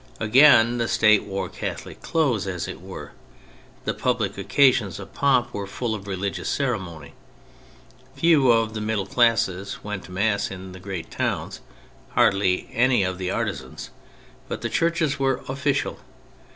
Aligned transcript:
Again, 0.19 0.79
the 0.79 0.87
State 0.87 1.25
wore 1.25 1.47
Catholic 1.47 2.01
clothes, 2.01 2.47
as 2.47 2.67
it 2.67 2.81
were: 2.81 3.11
the 3.85 3.93
public 3.93 4.35
occasions 4.35 4.99
of 4.99 5.13
pomp 5.13 5.53
were 5.53 5.67
full 5.67 5.93
of 5.93 6.07
religious 6.07 6.49
ceremony. 6.49 7.13
Few 8.15 8.51
of 8.51 8.73
the 8.73 8.81
middle 8.81 9.05
classes 9.05 9.83
went 9.83 10.05
to 10.05 10.11
Mass 10.11 10.49
in 10.49 10.71
the 10.71 10.79
great 10.79 11.11
towns, 11.11 11.59
hardly 12.15 12.67
any 12.73 13.03
of 13.03 13.19
the 13.19 13.29
artisans; 13.29 13.91
but 14.47 14.61
the 14.61 14.69
Churches 14.69 15.19
were" 15.19 15.43
official." 15.47 15.99